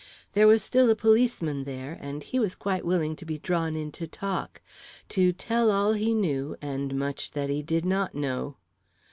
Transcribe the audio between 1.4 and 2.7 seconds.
there, and he was